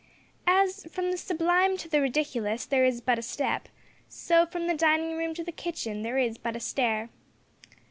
[0.47, 3.69] As from the sublime to the ridiculous there is but a step,
[4.09, 7.09] so, from the dining room to the kitchen there is but a stair.